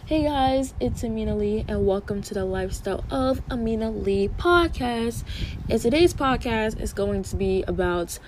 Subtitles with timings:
[0.00, 5.22] Hey guys, it's Amina Lee, and welcome to the Lifestyle of Amina Lee podcast.
[5.70, 8.18] And today's podcast is going to be about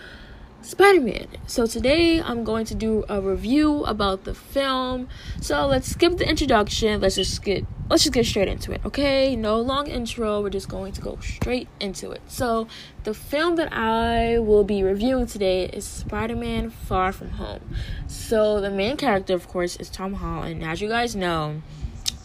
[0.65, 1.27] Spider Man.
[1.47, 5.09] So today I'm going to do a review about the film.
[5.43, 7.03] So let's skip the introduction.
[7.03, 8.81] Let's just get let's just get straight into it.
[8.83, 10.41] Okay, no long intro.
[10.41, 12.23] We're just going to go straight into it.
[12.29, 12.67] So
[13.03, 17.61] the film that I will be reviewing today is Spider Man Far From Home.
[18.07, 20.65] So the main character, of course, is Tom Holland.
[20.65, 21.61] As you guys know.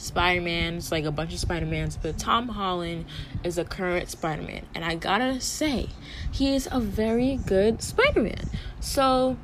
[0.09, 0.75] Spider Man.
[0.75, 3.05] It's like a bunch of Spider Mans, but Tom Holland
[3.43, 4.65] is a current Spider Man.
[4.73, 5.89] And I gotta say,
[6.31, 8.49] he is a very good Spider Man.
[8.79, 9.37] So,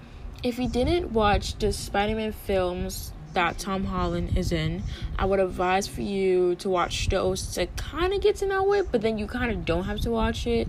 [0.44, 4.82] if you didn't watch the Spider Man films that Tom Holland is in,
[5.20, 8.91] I would advise for you to watch those to kind of get to know it,
[8.91, 10.68] but then you kind of don't have to watch it.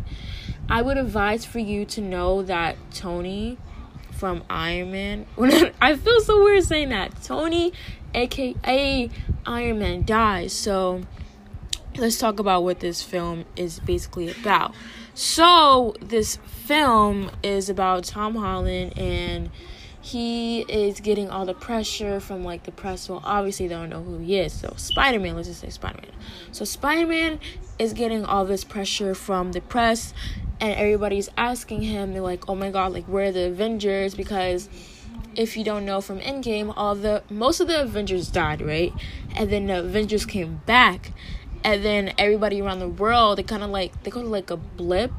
[0.69, 3.57] I would advise for you to know that Tony
[4.13, 5.27] from Iron Man.
[5.81, 7.23] I feel so weird saying that.
[7.23, 7.73] Tony,
[8.15, 9.11] aka
[9.47, 10.53] Iron Man, dies.
[10.53, 11.03] So
[11.97, 14.75] let's talk about what this film is basically about.
[15.15, 19.51] So this film is about Tom Holland and
[20.01, 23.09] he is getting all the pressure from like the press.
[23.09, 24.53] Well, obviously they don't know who he is.
[24.53, 26.13] So Spider Man, let's just say Spider Man.
[26.53, 27.41] So Spider Man
[27.79, 30.13] is getting all this pressure from the press
[30.61, 34.69] and everybody's asking him they're like oh my god like where are the avengers because
[35.37, 38.93] if you don't know from endgame all the most of the avengers died right
[39.37, 41.13] and then the avengers came back
[41.65, 45.13] and then everybody around the world they kind of like they go like a blip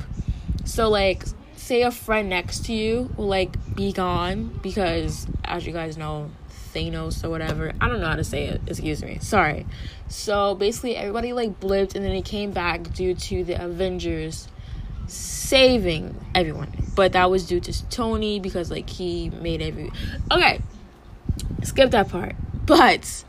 [0.65, 1.23] so like
[1.55, 6.29] say a friend next to you will like be gone because as you guys know
[6.77, 7.73] Thanos or whatever.
[7.81, 8.61] I don't know how to say it.
[8.67, 9.17] Excuse me.
[9.19, 9.65] Sorry.
[10.09, 14.47] So basically, everybody like blipped and then they came back due to the Avengers
[15.07, 16.71] saving everyone.
[16.95, 19.91] But that was due to Tony because like he made every
[20.31, 20.61] Okay.
[21.63, 22.35] Skip that part.
[22.67, 23.23] But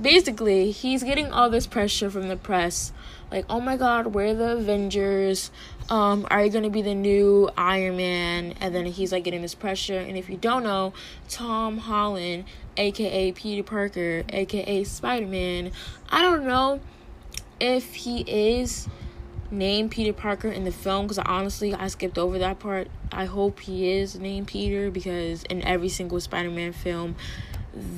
[0.00, 2.92] basically, he's getting all this pressure from the press
[3.34, 5.50] like, "Oh my god, we're the Avengers.
[5.90, 9.56] Um are you to be the new Iron Man?" And then he's like getting this
[9.56, 10.92] pressure and if you don't know,
[11.28, 12.44] Tom Holland,
[12.76, 15.72] aka Peter Parker, aka Spider-Man,
[16.08, 16.80] I don't know
[17.60, 18.88] if he is
[19.50, 22.88] named Peter Parker in the film because honestly I skipped over that part.
[23.12, 27.16] I hope he is named Peter because in every single Spider-Man film,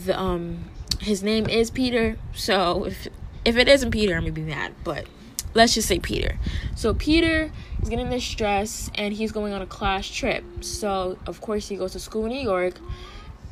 [0.04, 0.64] the um
[1.00, 2.16] his name is Peter.
[2.34, 3.08] So if
[3.44, 4.74] if it isn't Peter, I'm gonna be mad.
[4.84, 5.06] But
[5.54, 6.38] let's just say Peter.
[6.74, 7.50] So Peter
[7.82, 10.44] is getting this stress and he's going on a class trip.
[10.60, 12.74] So of course he goes to school in New York.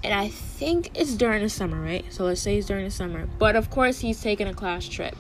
[0.03, 2.05] And I think it's during the summer, right?
[2.11, 3.27] So let's say it's during the summer.
[3.39, 5.17] But of course he's taking a class trip.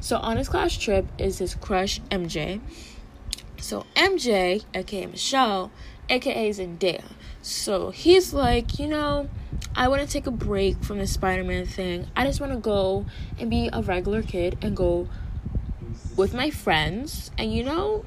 [0.00, 2.60] So on his class trip is his crush MJ.
[3.60, 5.70] So MJ, aka Michelle,
[6.08, 7.04] aka Zendaya.
[7.42, 9.28] So he's like, you know,
[9.74, 12.08] I want to take a break from the Spider-Man thing.
[12.16, 13.06] I just want to go
[13.38, 15.08] and be a regular kid and go
[16.16, 18.04] with my friends and you know,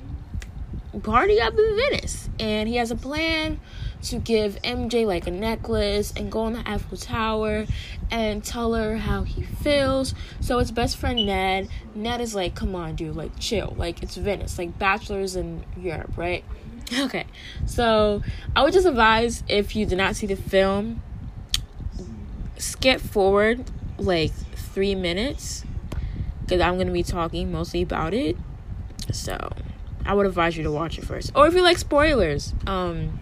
[1.03, 2.29] party up in Venice.
[2.39, 3.59] And he has a plan
[4.03, 7.65] to give MJ like a necklace and go on the Eiffel Tower
[8.09, 10.13] and tell her how he feels.
[10.39, 11.69] So it's best friend Ned.
[11.93, 13.73] Ned is like, come on, dude, like chill.
[13.77, 16.43] Like it's Venice, like bachelors in Europe, right?
[16.93, 17.25] Okay.
[17.65, 18.21] So
[18.53, 21.01] I would just advise if you did not see the film,
[22.57, 23.63] skip forward
[23.97, 25.63] like three minutes.
[26.41, 28.35] Because I'm gonna be talking mostly about it.
[29.13, 29.53] So
[30.05, 31.31] I would advise you to watch it first.
[31.33, 33.19] Or if you like spoilers, um,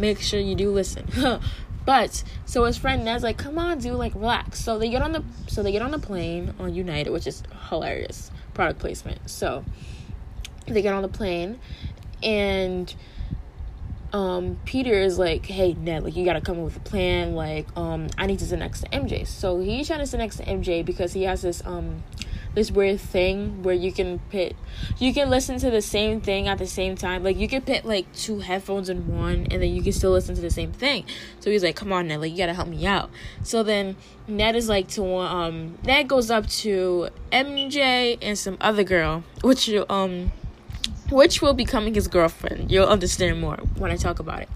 [0.00, 1.08] make sure you do listen.
[1.84, 4.60] but so his friend Ned's like, come on, dude, like relax.
[4.60, 7.42] So they get on the so they get on the plane on United, which is
[7.68, 9.28] hilarious product placement.
[9.30, 9.64] So
[10.66, 11.58] they get on the plane
[12.22, 12.92] and
[14.12, 17.66] um Peter is like, hey Ned, like you gotta come up with a plan, like,
[17.76, 19.26] um, I need to sit next to MJ.
[19.26, 22.02] So he's trying to sit next to MJ because he has this um
[22.54, 24.54] this weird thing where you can put
[24.98, 27.22] you can listen to the same thing at the same time.
[27.22, 30.34] Like you can put like two headphones in one and then you can still listen
[30.34, 31.04] to the same thing.
[31.40, 33.10] So he's like, Come on Ned, like you gotta help me out.
[33.42, 33.96] So then
[34.26, 39.70] Ned is like to um Ned goes up to MJ and some other girl, which
[39.88, 40.32] um
[41.10, 42.70] which will becoming his girlfriend.
[42.70, 44.48] You'll understand more when I talk about it.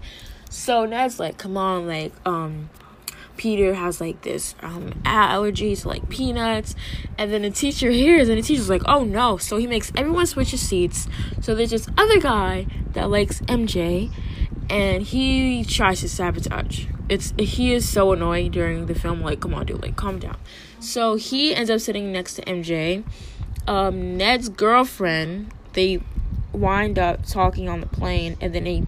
[0.49, 2.69] So Ned's like, come on, like, um,
[3.37, 6.75] Peter has like this um allergy to like peanuts,
[7.17, 10.25] and then the teacher hears, and the teacher's like, "Oh no!" So he makes everyone
[10.25, 11.07] switch his seats.
[11.41, 14.11] So there's this other guy that likes MJ,
[14.69, 16.85] and he tries to sabotage.
[17.07, 19.21] It's he is so annoying during the film.
[19.21, 20.37] Like, come on, dude, like, calm down.
[20.79, 23.03] So he ends up sitting next to MJ.
[23.67, 25.51] Um, Ned's girlfriend.
[25.73, 26.01] They
[26.53, 28.83] wind up talking on the plane, and then they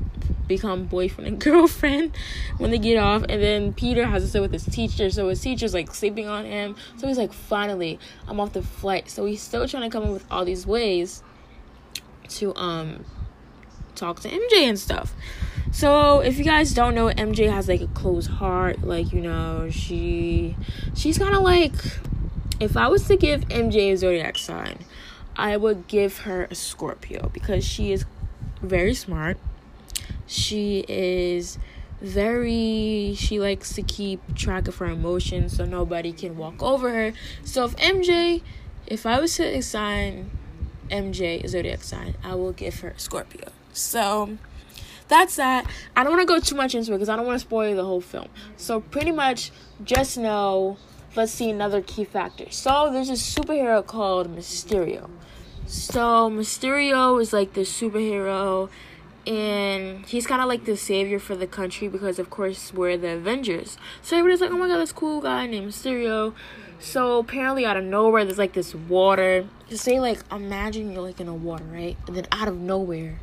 [0.47, 2.15] become boyfriend and girlfriend
[2.57, 3.23] when they get off.
[3.29, 5.09] And then peter has to sit with his teacher.
[5.09, 6.75] So his teacher's like sleeping on him.
[6.97, 9.09] So he's like finally i'm off the flight.
[9.09, 11.23] So he's still trying to come up with all these ways
[12.29, 13.05] to um
[13.95, 15.13] talk to mj and stuff.
[15.71, 18.83] So if you guys don't know mj has like a closed heart.
[18.83, 20.55] Like you know she
[20.95, 21.73] she's kind of like
[22.59, 24.79] if i was to give mj a zodiac sign
[25.37, 28.05] I would give her a Scorpio because she is
[28.61, 29.37] very smart.
[30.27, 31.57] She is
[31.99, 37.13] very she likes to keep track of her emotions so nobody can walk over her.
[37.43, 38.43] So if MJ
[38.85, 40.29] if I was to assign
[40.89, 43.49] MJ zodiac sign, I will give her Scorpio.
[43.73, 44.37] So
[45.07, 45.65] that's that.
[45.95, 47.75] I don't want to go too much into it because I don't want to spoil
[47.75, 48.29] the whole film.
[48.57, 49.51] So pretty much
[49.83, 50.77] just know
[51.15, 52.49] let's see another key factor.
[52.51, 55.09] So there's a superhero called Mysterio.
[55.65, 58.69] So Mysterio is like the superhero
[59.27, 63.09] and he's kind of like the savior for the country because of course we're the
[63.09, 63.77] Avengers.
[64.01, 66.33] So everybody's like, "Oh my god, this cool guy named Mysterio."
[66.79, 69.45] So apparently out of nowhere there's like this water.
[69.69, 71.97] Just say like imagine you're like in a water, right?
[72.07, 73.19] And then out of nowhere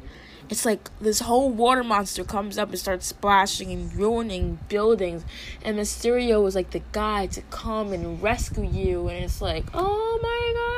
[0.50, 5.24] it's like this whole water monster comes up and starts splashing and ruining buildings
[5.62, 10.18] and mysterio was like the guy to come and rescue you and it's like oh
[10.22, 10.33] my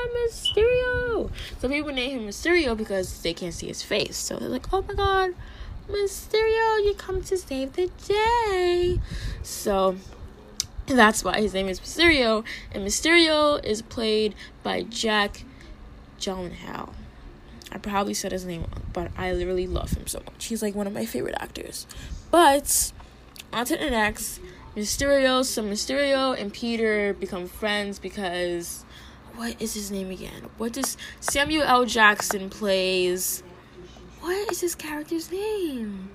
[0.08, 4.72] mysterio so people name him mysterio because they can't see his face so they're like
[4.72, 5.34] oh my god
[5.88, 9.00] mysterio you come to save the day
[9.42, 9.96] so
[10.86, 15.44] that's why his name is mysterio and mysterio is played by jack
[16.18, 16.92] gyllenhaal
[17.72, 20.46] I probably said his name wrong, but I literally love him so much.
[20.46, 21.86] He's like one of my favorite actors.
[22.30, 22.92] But
[23.52, 24.40] on to the next.
[24.76, 28.84] Mysterio, so Mysterio and Peter become friends because
[29.36, 30.48] what is his name again?
[30.58, 31.84] What does Samuel L.
[31.84, 33.42] Jackson plays?
[34.20, 36.10] What is his character's name?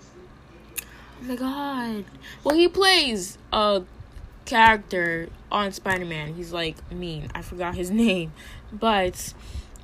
[0.82, 2.06] Oh my god.
[2.44, 3.84] Well, he plays a
[4.46, 6.34] character on Spider Man.
[6.34, 7.30] He's like mean.
[7.36, 8.34] I forgot his name.
[8.74, 9.34] But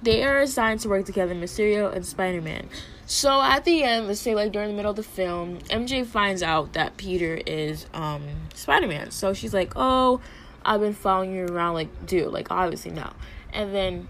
[0.01, 2.69] they are assigned to work together, Mysterio and Spider Man.
[3.05, 6.43] So at the end, let's say like during the middle of the film, MJ finds
[6.43, 8.23] out that Peter is um
[8.53, 9.11] Spider Man.
[9.11, 10.21] So she's like, "Oh,
[10.67, 13.11] I've been following you around." Like, dude, like obviously no.
[13.53, 14.07] And then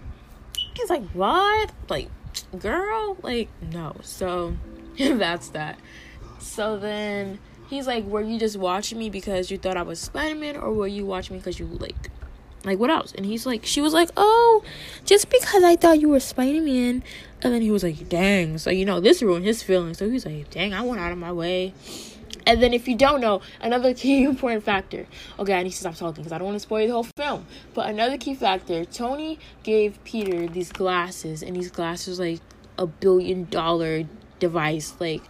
[0.74, 1.72] he's like, "What?
[1.88, 2.10] Like,
[2.58, 3.16] girl?
[3.22, 4.56] Like, no." So
[4.98, 5.78] that's that.
[6.38, 7.38] So then
[7.68, 10.72] he's like, "Were you just watching me because you thought I was Spider Man, or
[10.72, 12.10] were you watching me because you like
[12.64, 13.12] like, what else?
[13.12, 14.62] And he's like, she was like, oh,
[15.04, 17.04] just because I thought you were Spider Man.
[17.40, 18.58] And then he was like, dang.
[18.58, 19.98] So, you know, this ruined his feelings.
[19.98, 21.72] So he's like, dang, I went out of my way.
[22.48, 25.06] And then, if you don't know, another key important factor.
[25.38, 27.46] Okay, I need to stop talking because I don't want to spoil the whole film.
[27.74, 32.40] But another key factor Tony gave Peter these glasses, and these glasses, like,
[32.78, 34.04] a billion dollar
[34.38, 34.94] device.
[34.98, 35.22] Like,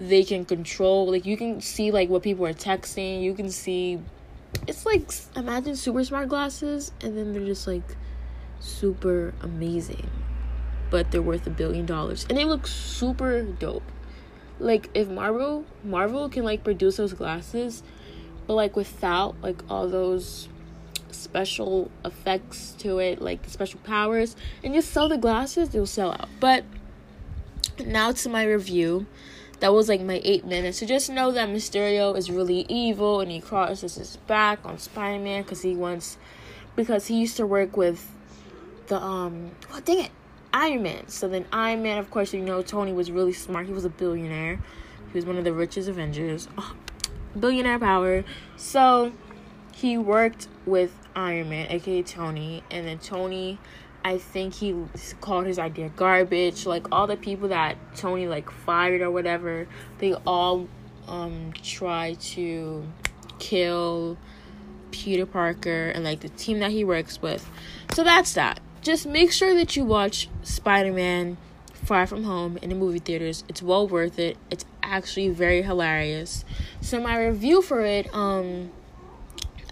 [0.00, 4.00] they can control, like, you can see, like, what people are texting, you can see
[4.66, 7.96] it's like imagine super smart glasses and then they're just like
[8.60, 10.08] super amazing
[10.90, 13.82] but they're worth a billion dollars and they look super dope
[14.58, 17.82] like if marvel marvel can like produce those glasses
[18.46, 20.48] but like without like all those
[21.10, 26.12] special effects to it like the special powers and just sell the glasses they'll sell
[26.12, 26.64] out but
[27.84, 29.06] now to my review
[29.60, 30.80] that was like my eight minutes.
[30.80, 35.22] So just know that Mysterio is really evil and he crosses his back on Spider
[35.22, 36.18] Man because he wants,
[36.76, 38.10] because he used to work with
[38.88, 40.10] the, um, oh, dang it,
[40.54, 41.08] Iron Man.
[41.08, 43.66] So then Iron Man, of course, you know, Tony was really smart.
[43.66, 44.60] He was a billionaire.
[45.12, 46.48] He was one of the richest Avengers.
[46.56, 46.74] Oh,
[47.38, 48.24] billionaire power.
[48.56, 49.12] So
[49.74, 53.58] he worked with Iron Man, aka Tony, and then Tony
[54.04, 54.76] I think he
[55.22, 56.66] called his idea garbage.
[56.66, 59.66] Like all the people that Tony like fired or whatever,
[59.98, 60.68] they all
[61.08, 62.86] um try to
[63.38, 64.18] kill
[64.90, 67.50] Peter Parker and like the team that he works with.
[67.94, 68.60] So that's that.
[68.84, 71.38] Just make sure that you watch Spider-Man
[71.72, 73.42] Far From Home in the movie theaters.
[73.48, 74.36] It's well worth it.
[74.50, 76.44] It's actually very hilarious.
[76.82, 78.70] So my review for it um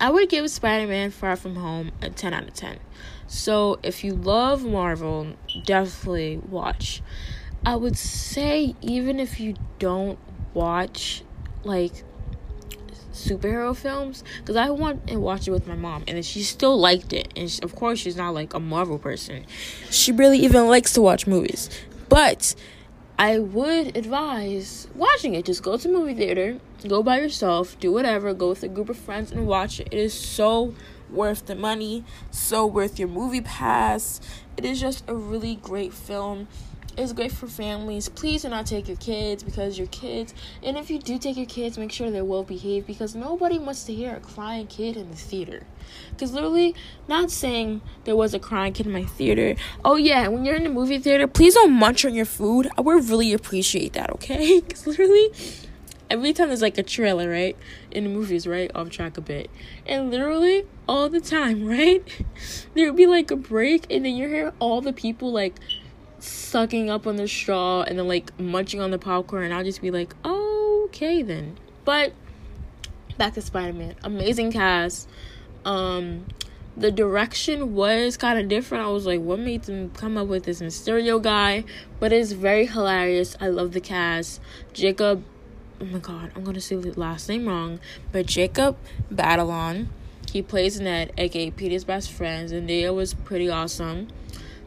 [0.00, 2.78] I would give Spider-Man Far From Home a 10 out of 10.
[3.26, 5.34] So if you love Marvel,
[5.66, 7.02] definitely watch.
[7.66, 10.18] I would say even if you don't
[10.54, 11.22] watch
[11.64, 12.02] like
[13.12, 17.12] superhero films because I went and watched it with my mom and she still liked
[17.12, 19.44] it and she, of course she's not like a Marvel person.
[19.90, 21.70] She really even likes to watch movies.
[22.08, 22.54] But
[23.18, 25.44] I would advise watching it.
[25.44, 28.98] Just go to movie theater, go by yourself, do whatever, go with a group of
[28.98, 29.88] friends and watch it.
[29.90, 30.74] It is so
[31.08, 34.20] worth the money, so worth your movie pass.
[34.56, 36.48] It is just a really great film.
[36.94, 38.10] It's great for families.
[38.10, 41.46] Please do not take your kids because your kids, and if you do take your
[41.46, 45.08] kids, make sure they're well behaved because nobody wants to hear a crying kid in
[45.10, 45.62] the theater.
[46.10, 46.74] Because literally,
[47.08, 49.56] not saying there was a crying kid in my theater.
[49.82, 52.68] Oh, yeah, when you're in the movie theater, please don't munch on your food.
[52.76, 54.60] I would really appreciate that, okay?
[54.60, 55.30] Because literally,
[56.10, 57.56] every time there's like a trailer, right?
[57.90, 58.70] In the movies, right?
[58.74, 59.50] Off track a bit.
[59.86, 62.04] And literally, all the time, right?
[62.74, 65.54] There would be like a break, and then you hear all the people like
[66.22, 69.82] sucking up on the straw and then like munching on the popcorn and I'll just
[69.82, 71.58] be like, okay then.
[71.84, 72.12] But
[73.18, 73.96] back to Spider-Man.
[74.04, 75.08] Amazing cast.
[75.64, 76.26] Um
[76.76, 78.84] the direction was kind of different.
[78.84, 81.64] I was like, what made them come up with this Mysterio guy?
[82.00, 83.36] But it's very hilarious.
[83.40, 84.40] I love the cast.
[84.72, 85.22] Jacob,
[85.80, 88.76] oh my god, I'm gonna say the last name wrong, but Jacob
[89.12, 89.88] Batalon.
[90.30, 94.08] He plays Ned, aka Peter's best friend, and they was pretty awesome.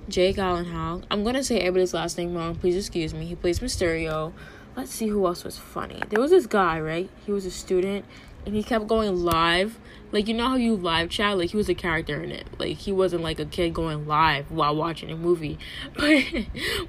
[0.07, 1.03] Jake Gyllenhaal.
[1.09, 2.55] I'm gonna say everybody's last name wrong.
[2.55, 3.25] Please excuse me.
[3.25, 4.33] He plays Mysterio.
[4.75, 5.99] Let's see who else was funny.
[6.09, 7.09] There was this guy, right?
[7.25, 8.05] He was a student,
[8.45, 9.79] and he kept going live.
[10.11, 11.37] Like you know how you live chat?
[11.39, 12.45] Like he was a character in it.
[12.59, 15.57] Like he wasn't like a kid going live while watching a movie.
[15.95, 16.23] But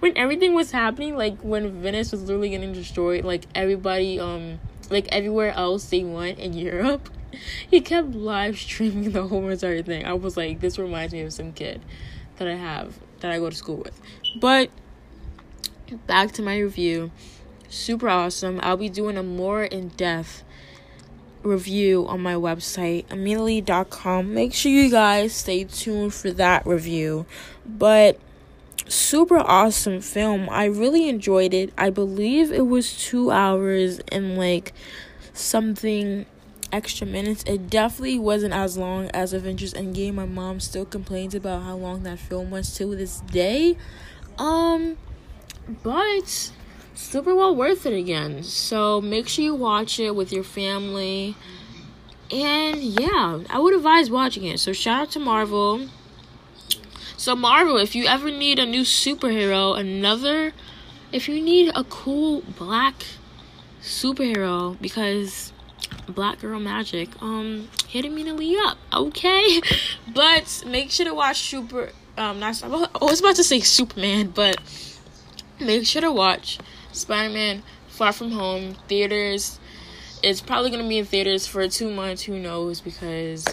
[0.00, 5.08] when everything was happening, like when Venice was literally getting destroyed, like everybody, um, like
[5.11, 7.08] everywhere else they went in Europe,
[7.70, 10.04] he kept live streaming the whole entire thing.
[10.04, 11.80] I was like, this reminds me of some kid
[12.37, 14.00] that I have that I go to school with.
[14.37, 14.71] But
[16.06, 17.11] back to my review.
[17.68, 18.61] Super awesome.
[18.62, 20.45] I'll be doing a more in depth
[21.42, 24.33] review on my website, aminalee.com.
[24.33, 27.26] Make sure you guys stay tuned for that review.
[27.64, 28.18] But
[28.88, 30.49] super awesome film.
[30.50, 31.73] I really enjoyed it.
[31.76, 34.73] I believe it was two hours and like
[35.33, 36.26] something
[36.73, 37.42] extra minutes.
[37.46, 40.14] It definitely wasn't as long as Avengers Endgame.
[40.14, 43.76] My mom still complains about how long that film was to this day.
[44.38, 44.96] Um,
[45.82, 46.52] but
[46.94, 48.42] super well worth it again.
[48.42, 51.37] So make sure you watch it with your family.
[52.30, 54.58] And yeah, I would advise watching it.
[54.58, 55.88] So shout out to Marvel.
[57.16, 60.52] So Marvel, if you ever need a new superhero, another
[61.12, 63.06] if you need a cool black
[63.80, 65.52] superhero because
[66.08, 69.60] Black Girl Magic, um, hit Amina Lee up, okay?
[70.14, 71.90] But make sure to watch Super.
[72.16, 72.68] Um, not I
[73.04, 74.56] was about to say Superman, but
[75.60, 76.58] make sure to watch
[76.92, 79.60] Spider Man Far From Home theaters.
[80.22, 82.22] It's probably gonna be in theaters for two months.
[82.22, 82.80] Who knows?
[82.80, 83.46] Because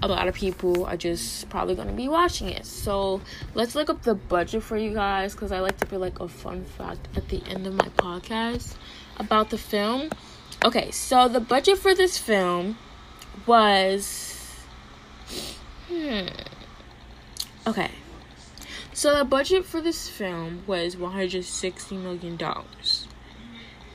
[0.00, 2.64] a lot of people are just probably gonna be watching it.
[2.64, 3.20] So
[3.54, 6.28] let's look up the budget for you guys because I like to put like a
[6.28, 8.76] fun fact at the end of my podcast
[9.16, 10.10] about the film.
[10.64, 12.78] Okay, so the budget for this film
[13.46, 14.56] was.
[15.88, 16.26] Hmm.
[17.66, 17.90] Okay.
[18.92, 22.36] So the budget for this film was $160 million.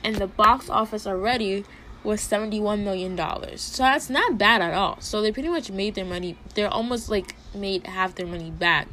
[0.02, 1.64] And the box office already
[2.02, 3.18] was $71 million.
[3.58, 5.00] So that's not bad at all.
[5.00, 8.88] So they pretty much made their money, they're almost like made half their money back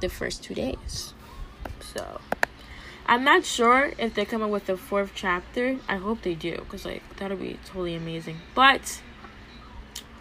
[0.00, 1.14] the first two days.
[1.80, 2.20] So.
[3.10, 5.80] I'm not sure if they're coming with the fourth chapter.
[5.88, 8.36] I hope they do, because like that'll be totally amazing.
[8.54, 9.02] But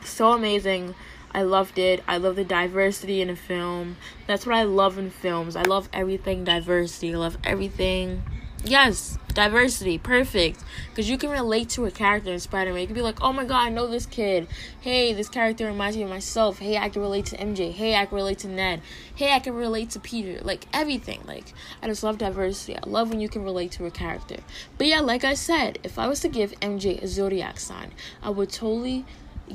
[0.03, 0.96] so amazing.
[1.31, 2.03] I loved it.
[2.08, 3.98] I love the diversity in a film.
[4.25, 5.55] That's what I love in films.
[5.55, 7.13] I love everything diversity.
[7.13, 8.24] I love everything
[8.66, 10.62] Yes, diversity, perfect.
[10.89, 12.82] Because you can relate to a character in Spider Man.
[12.82, 14.48] You can be like, oh my god, I know this kid.
[14.82, 16.60] Hey, this character reminds me of myself.
[16.60, 17.72] Hey, I can relate to MJ.
[17.72, 18.82] Hey, I can relate to Ned.
[19.16, 20.44] Hey, I can relate to Peter.
[20.44, 21.22] Like, everything.
[21.25, 22.75] Like, I just love diversity.
[22.75, 24.38] I love when you can relate to a character.
[24.78, 28.30] But yeah, like I said, if I was to give MJ a zodiac sign, I
[28.30, 29.06] would totally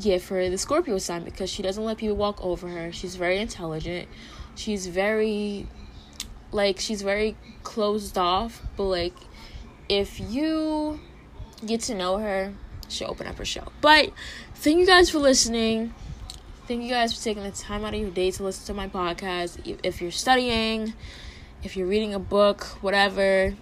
[0.01, 2.91] give her the Scorpio sign because she doesn't let people walk over her.
[2.91, 4.09] She's very intelligent.
[4.57, 5.67] She's very
[6.55, 9.15] like she's very closed off but like
[9.89, 11.01] if you
[11.67, 12.53] get to know her
[12.89, 13.65] she'll open up her show.
[13.81, 14.11] But
[14.55, 15.95] thank you guys for listening.
[16.67, 18.89] Thank you guys for taking the time out of your day to listen to my
[18.89, 20.95] podcast if you're studying
[21.63, 23.55] if you're reading a book whatever.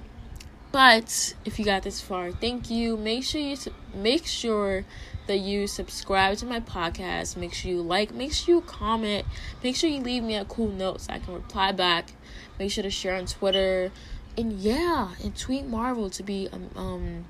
[0.70, 2.96] But if you got this far thank you.
[2.96, 3.56] Make sure you
[3.94, 4.84] make sure
[5.26, 7.36] that you subscribe to my podcast.
[7.36, 9.26] Make sure you like make sure you comment.
[9.64, 12.12] Make sure you leave me a cool note so i can reply back
[12.62, 13.90] Make sure to share on Twitter.
[14.38, 17.24] And yeah, and tweet Marvel to be um, um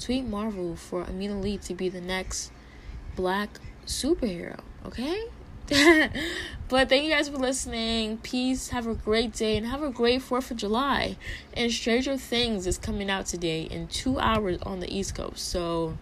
[0.00, 2.50] tweet Marvel for Amina Lee to be the next
[3.14, 5.26] black superhero, okay?
[6.68, 8.18] but thank you guys for listening.
[8.18, 8.70] Peace.
[8.70, 11.16] Have a great day and have a great 4th of July.
[11.54, 15.38] And Stranger Things is coming out today in two hours on the East Coast.
[15.46, 15.96] So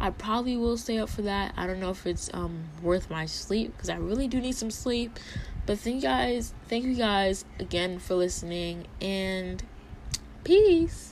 [0.00, 1.52] I probably will stay up for that.
[1.58, 4.70] I don't know if it's um worth my sleep because I really do need some
[4.70, 5.18] sleep.
[5.66, 9.62] But thank you guys, thank you guys again for listening and
[10.44, 11.11] peace.